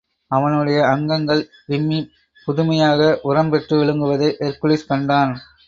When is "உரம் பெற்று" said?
3.21-3.83